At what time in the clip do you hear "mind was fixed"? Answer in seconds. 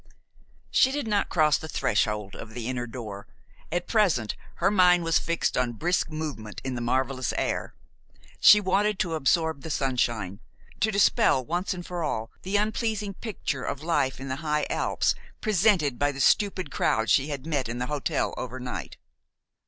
4.71-5.55